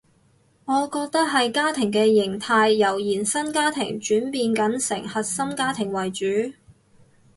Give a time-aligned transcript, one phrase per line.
[0.65, 6.25] 我覺得係家庭嘅型態由延伸家庭轉變緊成核心家庭為主